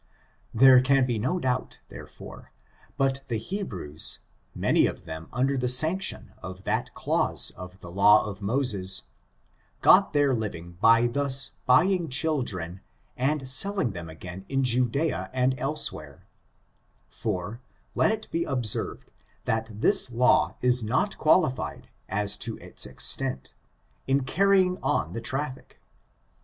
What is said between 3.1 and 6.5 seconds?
the He brews, many of ihom under the sanction